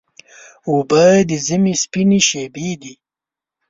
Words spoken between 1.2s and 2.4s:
د ژمي سپینې